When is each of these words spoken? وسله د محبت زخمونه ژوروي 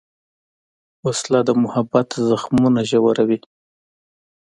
وسله 1.05 1.39
د 1.47 1.49
محبت 1.63 2.09
زخمونه 2.29 2.79
ژوروي 2.89 3.39